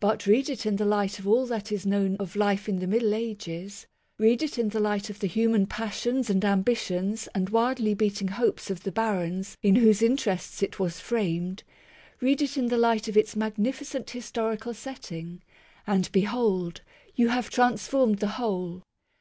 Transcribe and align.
But 0.00 0.26
read 0.26 0.50
it 0.50 0.66
in 0.66 0.74
the 0.78 0.84
light 0.84 1.20
of 1.20 1.28
all 1.28 1.46
that 1.46 1.70
is 1.70 1.86
known 1.86 2.16
of 2.16 2.34
life 2.34 2.68
in 2.68 2.80
the 2.80 2.88
Middle 2.88 3.14
Ages; 3.14 3.86
read 4.18 4.42
it 4.42 4.58
in 4.58 4.70
the 4.70 4.80
light 4.80 5.10
of 5.10 5.20
the 5.20 5.28
human 5.28 5.66
passions 5.66 6.28
and 6.28 6.44
ambitions 6.44 7.28
and 7.36 7.50
wildly 7.50 7.94
beating 7.94 8.26
hopes 8.26 8.68
of 8.68 8.82
the 8.82 8.90
barons 8.90 9.56
in 9.62 9.76
whose 9.76 10.02
interests 10.02 10.60
it 10.60 10.80
was 10.80 10.98
framed; 10.98 11.62
read 12.20 12.42
it 12.42 12.56
in 12.56 12.66
the 12.66 12.76
light 12.76 13.06
of 13.06 13.16
its 13.16 13.36
magnificent 13.36 14.06
histori 14.08 14.60
cal 14.60 14.74
setting; 14.74 15.40
and, 15.86 16.10
behold, 16.10 16.80
you 17.14 17.28
have 17.28 17.48
transformed 17.48 18.18
the 18.18 18.26
whole 18.34 18.82